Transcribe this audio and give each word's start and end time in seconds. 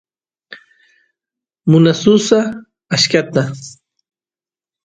munasusaq 1.69 2.45
achkata 2.95 3.41